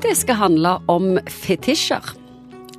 Det 0.00 0.14
skal 0.16 0.38
handle 0.40 0.70
om 0.88 1.18
fetisjer. 1.28 2.06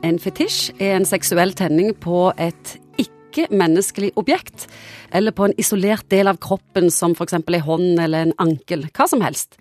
En 0.02 0.16
fetisj 0.18 0.72
er 0.82 0.96
en 0.96 1.06
seksuell 1.06 1.52
tenning 1.54 1.92
på 2.02 2.32
et 2.42 2.72
ikke-menneskelig 2.98 4.10
objekt, 4.18 4.66
eller 5.14 5.36
på 5.38 5.46
en 5.46 5.54
isolert 5.62 6.08
del 6.10 6.32
av 6.32 6.40
kroppen 6.42 6.90
som 6.90 7.14
f.eks. 7.14 7.38
ei 7.38 7.62
hånd 7.62 8.02
eller 8.02 8.26
en 8.26 8.34
ankel, 8.42 8.88
hva 8.90 9.06
som 9.06 9.22
helst. 9.22 9.60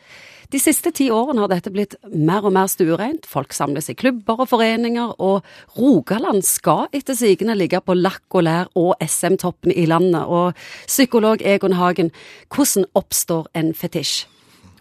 De 0.50 0.56
siste 0.56 0.88
ti 0.96 1.10
årene 1.12 1.44
har 1.44 1.52
dette 1.52 1.74
blitt 1.74 1.98
mer 2.08 2.48
og 2.48 2.56
mer 2.56 2.72
stuereint, 2.72 3.28
folk 3.28 3.52
samles 3.52 3.92
i 3.92 3.98
klubber 3.98 4.40
og 4.40 4.48
foreninger, 4.54 5.12
og 5.20 5.44
Rogaland 5.76 6.40
skal 6.48 6.88
etter 6.96 7.12
sigende 7.12 7.60
ligge 7.60 7.84
på 7.84 7.98
lakk 8.00 8.40
og 8.40 8.48
lær 8.48 8.72
og 8.72 8.96
SM-toppen 9.04 9.76
i 9.76 9.84
landet. 9.84 10.24
Og 10.24 10.56
psykolog 10.88 11.44
Egon 11.44 11.76
Hagen, 11.76 12.08
hvordan 12.48 12.88
oppstår 12.96 13.52
en 13.52 13.74
fetisj? 13.76 14.24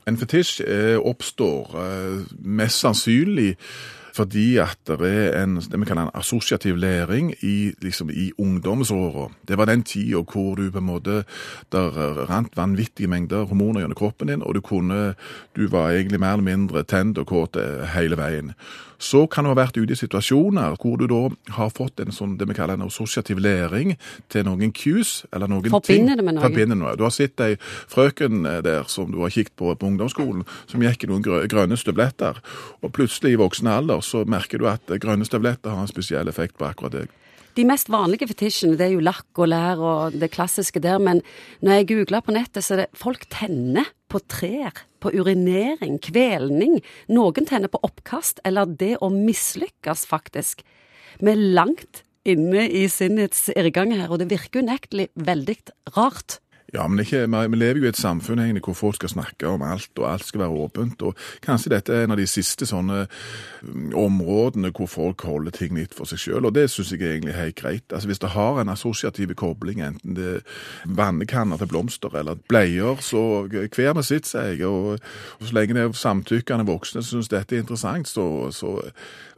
En 0.10 0.18
fetisj 0.18 0.64
eh, 0.66 0.98
oppstår 0.98 1.76
eh, 1.78 2.22
mest 2.42 2.82
sannsynlig 2.82 3.54
fordi 4.20 4.58
at 4.60 4.80
det 4.90 5.00
er 5.10 5.44
en, 5.44 5.58
det 5.64 5.80
vi 5.80 5.88
kaller 5.88 6.08
en 6.08 6.18
assosiativ 6.20 6.76
læring 6.80 7.32
i, 7.42 7.72
liksom, 7.82 8.12
i 8.12 8.32
ungdomsåra. 8.38 9.30
Det 9.48 9.58
var 9.58 9.70
den 9.70 9.84
tida 9.84 10.20
hvor 10.20 10.56
du 10.60 10.68
på 10.72 10.82
en 10.82 10.90
måte 10.90 11.24
der 11.72 11.96
rant 12.30 12.58
vanvittige 12.58 13.08
mengder 13.08 13.48
hormoner 13.48 13.86
gjennom 13.86 14.00
kroppen 14.00 14.28
din, 14.28 14.44
og 14.44 14.56
du 14.56 14.62
kunne 14.62 15.16
Du 15.56 15.68
var 15.68 15.92
egentlig 15.92 16.20
mer 16.20 16.34
eller 16.34 16.44
mindre 16.44 16.84
tent 16.84 17.18
og 17.18 17.28
kåt 17.28 17.58
hele 17.94 18.18
veien. 18.18 18.54
Så 19.00 19.24
kan 19.32 19.46
du 19.46 19.54
ha 19.54 19.56
vært 19.56 19.78
ute 19.80 19.96
i 19.96 19.98
situasjoner 19.98 20.76
hvor 20.82 20.98
du 21.00 21.06
da 21.08 21.22
har 21.56 21.72
fått 21.72 22.02
en 22.04 22.12
sånn, 22.12 22.36
det 22.38 22.50
vi 22.50 22.56
kaller 22.58 22.76
en 22.76 22.90
assosiativ 22.90 23.40
læring 23.40 23.94
til 24.32 24.44
noen 24.48 24.74
cues, 24.76 25.24
eller 25.32 25.48
noen 25.48 25.72
Forbinder 25.72 25.88
ting. 25.88 26.20
det 26.20 26.26
med 26.28 26.36
noe? 26.36 26.44
Forbinder 26.44 26.80
noe. 26.80 26.96
Du 27.00 27.06
har 27.08 27.14
sett 27.16 27.40
ei 27.46 27.56
frøken 27.62 28.44
eh, 28.44 28.60
der 28.66 28.90
som 28.92 29.08
du 29.14 29.22
har 29.24 29.32
kikket 29.32 29.56
på 29.56 29.72
på 29.80 29.88
ungdomsskolen, 29.88 30.44
som 30.68 30.84
gikk 30.84 31.06
i 31.06 31.12
noen 31.12 31.24
grønne 31.24 31.80
støvletter, 31.80 32.42
og 32.84 32.92
plutselig 32.96 33.38
i 33.38 33.40
voksen 33.40 33.72
alder 33.72 34.04
så 34.10 34.26
merker 34.30 34.62
du 34.62 34.68
at 34.70 34.92
grønne 35.02 35.28
støvletter 35.28 35.76
har 35.76 35.86
en 35.86 35.92
spesiell 35.92 36.32
effekt 36.32 36.58
på 36.60 36.68
akkurat 36.70 36.98
deg. 36.98 37.16
De 37.58 37.66
mest 37.68 37.90
vanlige 37.92 38.28
fetisjene 38.30 38.78
det 38.80 38.86
er 38.86 38.94
jo 38.94 39.04
lakk 39.04 39.40
og 39.42 39.50
lær 39.52 39.82
og 39.84 40.18
det 40.22 40.30
klassiske 40.32 40.82
der, 40.84 41.00
men 41.02 41.24
når 41.66 41.80
jeg 41.80 41.88
googler 41.92 42.24
på 42.24 42.36
nettet, 42.36 42.64
så 42.64 42.76
er 42.76 42.84
det 42.84 43.00
folk 43.00 43.26
tenner 43.34 43.90
på 44.10 44.22
trær, 44.32 44.84
på 45.02 45.12
urinering, 45.14 45.98
kvelning. 46.04 46.78
Noen 47.12 47.50
tenner 47.50 47.72
på 47.72 47.82
oppkast, 47.86 48.42
eller 48.48 48.70
det 48.70 48.96
å 49.04 49.10
mislykkes, 49.14 50.06
faktisk. 50.10 50.64
Vi 51.20 51.34
er 51.34 51.50
langt 51.58 52.04
inne 52.30 52.68
i 52.70 52.86
sinnets 52.92 53.48
irrgang 53.56 53.94
her, 53.98 54.08
og 54.08 54.22
det 54.22 54.30
virker 54.32 54.64
unektelig 54.64 55.10
veldig 55.20 55.58
rart. 55.98 56.40
Ja, 56.74 56.88
men 56.88 57.02
ikke, 57.02 57.24
vi 57.26 57.58
lever 57.58 57.80
jo 57.82 57.88
i 57.88 57.90
et 57.90 57.98
samfunn 57.98 58.40
egentlig 58.44 58.62
hvor 58.68 58.78
folk 58.78 59.00
skal 59.00 59.10
snakke 59.10 59.48
om 59.50 59.64
alt, 59.66 59.90
og 59.98 60.06
alt 60.12 60.26
skal 60.26 60.44
være 60.44 60.66
åpent. 60.66 61.02
og 61.02 61.18
Kanskje 61.42 61.72
dette 61.74 61.94
er 61.96 62.06
en 62.06 62.14
av 62.14 62.20
de 62.20 62.28
siste 62.30 62.68
sånne 62.70 63.08
mm, 63.62 63.96
områdene 63.98 64.70
hvor 64.78 64.90
folk 64.92 65.26
holder 65.26 65.56
ting 65.56 65.74
litt 65.78 65.96
for 65.98 66.10
seg 66.10 66.22
sjøl, 66.22 66.46
og 66.46 66.54
det 66.54 66.68
syns 66.70 66.92
jeg 66.94 67.02
egentlig 67.02 67.34
er 67.34 67.42
helt 67.42 67.58
greit. 67.58 67.86
Altså 67.90 68.12
Hvis 68.12 68.22
det 68.22 68.34
har 68.36 68.62
en 68.62 68.70
assosiativ 68.70 69.34
kobling, 69.40 69.82
enten 69.82 70.18
det 70.18 70.28
er 70.36 70.60
vannekanner 70.86 71.58
til 71.58 71.72
blomster 71.72 72.14
eller 72.22 72.38
bleier, 72.50 73.02
så 73.02 73.24
hver 73.50 73.98
med 73.98 74.06
sitt, 74.06 74.30
sier 74.30 74.54
jeg. 74.54 74.62
Og, 74.68 75.00
og 75.40 75.50
så 75.50 75.58
lenge 75.58 75.78
det 75.78 75.88
er 75.88 75.98
samtykkende 75.98 76.68
voksne 76.70 77.02
som 77.02 77.18
syns 77.18 77.32
dette 77.34 77.58
er 77.58 77.66
interessant, 77.66 78.08
så, 78.08 78.28
så 78.54 78.78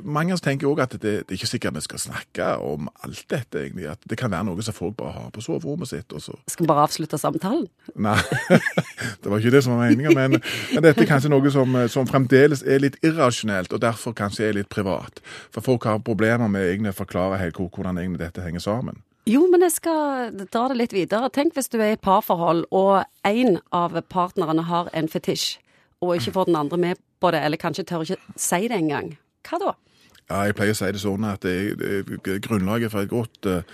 Mange 0.02 0.34
tenker 0.42 0.66
òg 0.66 0.80
at 0.82 0.96
det, 0.98 1.02
det 1.30 1.36
er 1.36 1.38
ikke 1.38 1.48
sikkert 1.52 1.76
vi 1.76 1.84
skal 1.86 2.00
snakke 2.02 2.46
om 2.66 2.88
alt 3.06 3.22
dette, 3.30 3.60
egentlig. 3.62 3.86
At 3.92 4.02
det 4.10 4.18
kan 4.18 4.32
være 4.34 4.48
noe 4.48 4.64
som 4.66 4.74
folk 4.74 4.96
bare 4.98 5.14
har 5.14 5.28
på 5.34 5.44
soverommet 5.46 5.92
sitt. 5.92 6.10
og 6.18 6.24
så 6.26 6.34
Skal 6.50 6.66
vi 6.66 6.72
bare 6.72 6.88
avslutte 6.88 7.20
samtalen? 7.22 7.68
Nei, 8.02 8.18
det 9.22 9.30
var 9.30 9.38
ikke 9.38 9.54
det 9.54 9.64
som 9.66 9.78
var 9.78 9.86
meninga, 9.92 10.16
men, 10.18 10.40
men 10.74 10.86
dette 10.86 11.06
er 11.06 11.10
kanskje 11.10 11.32
noe 11.32 11.54
som, 11.54 11.78
som 11.92 12.10
fremdeles 12.10 12.66
er 12.66 12.84
litt 12.84 12.98
irrasjonelt, 13.06 13.74
og 13.74 13.84
derfor 13.84 14.18
kanskje 14.18 14.50
er 14.50 14.58
litt 14.58 14.72
privat. 14.74 15.22
For 15.54 15.66
folk 15.66 15.88
har 15.90 16.04
problemer 16.06 16.52
med 16.52 16.68
egentlig 16.68 16.96
å 16.96 17.02
forklare 17.04 17.40
helt 17.42 17.62
hvordan 17.62 18.02
egentlig 18.02 18.26
dette 18.26 18.44
henger 18.46 18.64
sammen. 18.64 19.02
Jo, 19.30 19.44
men 19.52 19.62
jeg 19.62 19.76
skal 19.76 20.32
dra 20.50 20.66
det 20.72 20.80
litt 20.80 20.94
videre. 20.96 21.30
Tenk 21.30 21.54
hvis 21.54 21.70
du 21.70 21.78
er 21.78 21.94
i 21.94 22.00
parforhold, 22.02 22.66
og 22.74 23.04
en 23.28 23.60
av 23.76 23.94
partnerne 24.10 24.66
har 24.66 24.90
en 24.98 25.10
fetisj, 25.12 25.60
og 26.02 26.16
ikke 26.18 26.34
får 26.40 26.50
den 26.50 26.58
andre 26.58 26.80
med 26.82 27.02
på 27.22 27.30
det, 27.34 27.44
eller 27.46 27.62
kanskje 27.62 27.86
tør 27.86 28.06
ikke 28.06 28.40
si 28.42 28.66
det 28.66 28.80
engang. 28.80 29.14
Hva 29.46 29.62
da? 29.62 29.76
Ja, 30.32 30.46
jeg 30.48 30.56
pleier 30.56 30.72
å 30.72 30.78
si 30.80 30.88
det 30.96 31.02
sånn 31.02 31.26
at 31.28 31.44
det, 31.44 31.76
det, 31.82 32.38
grunnlaget 32.46 32.94
for 32.94 33.04
et 33.04 33.12
godt 33.12 33.48
uh, 33.50 33.66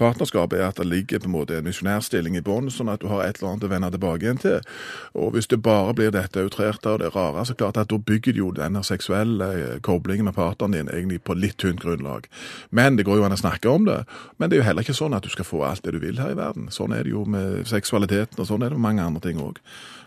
partnerskap 0.00 0.54
er 0.56 0.64
at 0.70 0.78
det 0.80 0.86
ligger 0.88 1.20
på 1.20 1.28
en 1.28 1.34
måte 1.34 1.58
en 1.58 1.66
misjonærstilling 1.66 2.38
i 2.38 2.42
bånn, 2.44 2.70
sånn 2.72 2.88
at 2.88 3.02
du 3.02 3.10
har 3.10 3.26
et 3.26 3.36
eller 3.36 3.52
annet 3.52 3.66
å 3.66 3.70
vende 3.74 3.90
tilbake 3.92 4.24
igjen 4.24 4.40
til. 4.40 4.78
Og 5.18 5.34
hvis 5.34 5.50
det 5.52 5.60
bare 5.66 5.92
blir 5.98 6.14
dette 6.14 6.40
outrerte 6.40 6.94
og 6.94 7.02
det 7.02 7.10
rare, 7.12 7.44
så 7.44 7.56
klart 7.58 7.80
at 7.82 7.92
da 7.92 7.98
bygger 8.00 8.40
jo 8.40 8.48
denne 8.56 8.80
seksuelle 8.86 9.50
eh, 9.58 9.76
koblingen 9.84 10.30
med 10.30 10.38
partneren 10.38 10.78
din 10.78 10.88
egentlig 10.92 11.20
på 11.26 11.36
litt 11.36 11.58
tynt 11.60 11.84
grunnlag. 11.84 12.30
Men 12.70 12.96
det 12.96 13.04
går 13.08 13.20
jo 13.20 13.28
an 13.28 13.36
å 13.36 13.40
snakke 13.40 13.68
om 13.68 13.84
det. 13.88 14.00
Men 14.38 14.48
det 14.48 14.56
er 14.56 14.64
jo 14.64 14.68
heller 14.70 14.86
ikke 14.86 14.96
sånn 14.96 15.16
at 15.16 15.26
du 15.26 15.32
skal 15.34 15.48
få 15.48 15.66
alt 15.68 15.84
det 15.84 15.92
du 15.96 16.00
vil 16.00 16.22
her 16.22 16.32
i 16.32 16.40
verden. 16.40 16.70
Sånn 16.72 16.96
er 16.96 17.04
det 17.04 17.12
jo 17.12 17.26
med 17.28 17.68
seksualiteten, 17.68 18.40
og 18.40 18.48
sånn 18.48 18.64
er 18.64 18.72
det 18.72 18.80
med 18.80 18.88
mange 18.88 19.04
andre 19.04 19.24
ting 19.28 19.42
òg. 19.42 19.60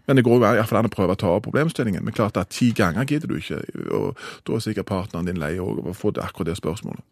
Men 0.10 0.18
det 0.18 0.24
går 0.26 0.40
jo 0.40 0.46
iallfall 0.48 0.80
an 0.80 0.88
å 0.90 0.90
prøve 0.90 1.14
å 1.14 1.20
ta 1.22 1.30
opp 1.36 1.44
problemstillingen. 1.46 2.02
Men 2.02 2.16
klart 2.18 2.38
at 2.42 2.50
ti 2.50 2.72
ganger 2.74 3.06
gidder 3.06 3.30
du 3.30 3.36
ikke, 3.38 3.60
og 3.94 4.18
da 4.48 4.56
er 4.56 4.64
sikkert 4.66 4.88
partneren 4.90 5.28
din 5.30 5.38
lei 5.38 5.52
òg 5.62 5.84
av 6.00 6.04
få 6.06 6.14
det- 6.16 6.24
akkurat 6.24 6.54
det 6.54 6.58
spørsmålet. 6.58 7.04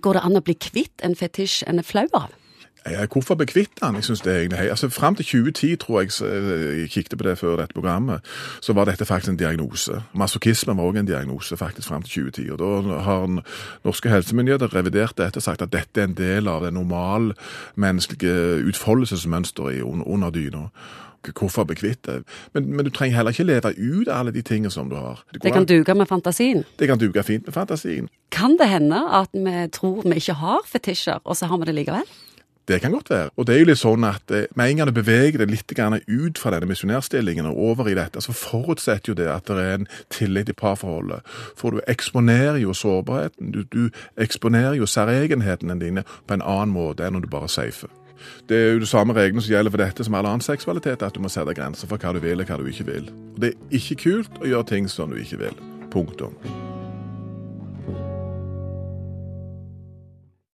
Går 0.00 0.12
det 0.12 0.24
an 0.24 0.38
å 0.38 0.44
bli 0.44 0.54
kvitt 0.54 1.04
en 1.04 1.14
fetisj 1.14 1.62
en 1.66 1.78
er 1.78 1.86
flau 1.86 2.08
av? 2.14 2.32
Hvorfor 2.82 3.36
bli 3.38 3.46
kvitt 3.46 3.78
den? 3.80 3.94
Jeg 3.94 4.04
synes 4.04 4.20
det 4.20 4.32
er 4.32 4.38
egentlig 4.38 4.58
hei. 4.58 4.68
Altså, 4.68 4.88
Fram 4.88 5.14
til 5.14 5.24
2010, 5.24 5.76
tror 5.76 6.00
jeg, 6.00 6.10
eh, 6.26 6.80
jeg 6.80 6.90
kikket 6.90 7.18
på 7.18 7.24
det 7.28 7.38
før 7.38 7.56
dette 7.56 7.74
programmet, 7.74 8.20
så 8.60 8.72
var 8.72 8.84
dette 8.84 9.04
faktisk 9.04 9.30
en 9.30 9.36
diagnose. 9.36 10.02
Masochisme 10.14 10.76
var 10.76 10.82
òg 10.82 10.98
en 10.98 11.06
diagnose 11.06 11.56
faktisk 11.56 11.88
fram 11.88 12.02
til 12.02 12.10
2010. 12.10 12.50
og 12.50 12.58
Da 12.58 12.98
har 12.98 13.42
norske 13.84 14.08
helsemyndigheter 14.08 14.74
revidert 14.74 15.16
dette 15.16 15.36
og 15.36 15.42
sagt 15.42 15.62
at 15.62 15.72
dette 15.72 16.00
er 16.00 16.04
en 16.04 16.14
del 16.14 16.48
av 16.48 16.64
det 16.64 16.74
normalmenneskelige 16.74 18.66
utfoldelsesmønsteret 18.66 19.82
under, 19.82 20.06
under 20.06 20.30
dyna. 21.24 21.32
Hvorfor 21.38 21.64
bli 21.64 21.74
kvitt 21.76 22.02
det? 22.06 22.22
Men, 22.54 22.66
men 22.76 22.84
du 22.84 22.90
trenger 22.90 23.16
heller 23.16 23.30
ikke 23.32 23.44
leve 23.46 23.72
ut 23.78 24.08
alle 24.08 24.32
de 24.32 24.42
tingene 24.42 24.70
som 24.70 24.88
du 24.90 24.96
har. 24.96 25.22
Det, 25.32 25.42
Det 25.42 25.52
kan 25.52 25.62
an- 25.62 25.66
duge 25.66 25.94
med 25.94 26.06
fantasien. 26.08 26.64
det 26.78 26.88
kan 26.88 26.98
duge 26.98 27.22
fint 27.22 27.46
med 27.46 27.54
fantasien. 27.54 28.08
Kan 28.30 28.56
det 28.58 28.68
hende 28.68 29.00
at 29.12 29.28
vi 29.32 29.68
tror 29.72 30.02
vi 30.02 30.14
ikke 30.18 30.34
har 30.34 30.60
fetisjer, 30.66 31.20
og 31.24 31.36
så 31.36 31.46
har 31.46 31.58
vi 31.58 31.64
det 31.64 31.74
likevel? 31.74 32.02
Det 32.68 32.80
kan 32.80 32.92
godt 32.92 33.10
være. 33.10 33.30
Og 33.36 33.46
det 33.46 33.54
er 33.56 33.58
jo 33.58 33.64
litt 33.66 33.78
sånn 33.80 34.04
at 34.06 34.30
eh, 34.30 34.44
med 34.54 34.70
en 34.70 34.76
gang 34.76 34.86
du 34.86 34.92
beveger 34.94 35.38
deg 35.42 35.50
litt 35.50 35.72
ut 36.06 36.38
fra 36.38 36.50
denne 36.54 36.68
misjonærstillingen 36.70 37.46
og 37.46 37.58
over 37.58 37.88
i 37.90 37.94
dette, 37.94 38.20
så 38.22 38.32
forutsetter 38.32 39.10
jo 39.10 39.14
det 39.18 39.26
at 39.26 39.46
det 39.50 39.58
er 39.58 39.74
en 39.80 39.88
tillit 40.10 40.48
i 40.48 40.52
parforholdet. 40.52 41.22
For 41.58 41.70
du 41.70 41.80
eksponerer 41.88 42.60
jo 42.62 42.72
sårbarheten. 42.72 43.50
Du, 43.50 43.64
du 43.64 43.90
eksponerer 44.16 44.74
jo 44.78 44.86
særegenhetene 44.86 45.74
dine 45.80 46.04
på 46.26 46.34
en 46.34 46.42
annen 46.42 46.70
måte 46.72 47.02
enn 47.04 47.12
når 47.18 47.26
du 47.26 47.28
bare 47.34 47.48
safer. 47.50 47.90
Det 48.48 48.58
er 48.58 48.74
jo 48.74 48.82
de 48.82 48.90
samme 48.90 49.16
reglene 49.16 49.44
som 49.44 49.54
gjelder 49.54 49.74
for 49.74 49.84
dette 49.84 50.06
som 50.06 50.18
all 50.18 50.28
annen 50.28 50.44
seksualitet, 50.44 51.02
at 51.02 51.14
du 51.14 51.22
må 51.22 51.30
sette 51.32 51.56
grenser 51.58 51.90
for 51.90 52.00
hva 52.02 52.14
du 52.16 52.22
vil 52.24 52.42
og 52.42 52.50
hva 52.50 52.60
du 52.60 52.68
ikke 52.70 52.88
vil. 52.90 53.08
Og 53.34 53.40
det 53.44 53.54
er 53.54 53.78
ikke 53.80 54.00
kult 54.04 54.42
å 54.42 54.52
gjøre 54.52 54.70
ting 54.74 54.90
som 54.90 55.12
du 55.12 55.20
ikke 55.20 55.40
vil. 55.46 55.64
Punktum. 55.92 56.36